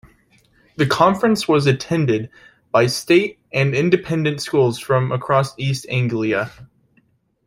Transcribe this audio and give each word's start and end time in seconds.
The 0.77 0.87
conference 0.87 1.47
was 1.47 1.67
attended 1.67 2.31
by 2.71 2.87
state 2.87 3.37
and 3.53 3.75
independent 3.75 4.41
schools 4.41 4.79
from 4.79 5.11
across 5.11 5.53
East 5.59 5.85
Anglia. 5.89 6.49